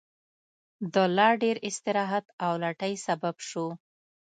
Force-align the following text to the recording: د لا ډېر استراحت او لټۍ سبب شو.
د 0.93 0.95
لا 1.17 1.29
ډېر 1.41 1.57
استراحت 1.69 2.25
او 2.45 2.51
لټۍ 2.63 2.93
سبب 3.07 3.35
شو. 3.49 3.67